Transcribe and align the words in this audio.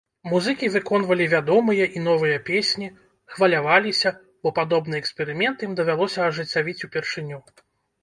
Музыкі 0.31 0.69
выконвалі 0.75 1.27
вядомыя 1.33 1.85
і 1.99 2.03
новыя 2.07 2.39
песні, 2.49 2.89
хваляваліся, 3.35 4.15
бо 4.43 4.55
падобны 4.59 4.95
эксперымент 5.03 5.57
ім 5.71 5.81
давялося 5.85 6.19
ажыццявіць 6.33 6.81
упершыню. 6.93 7.37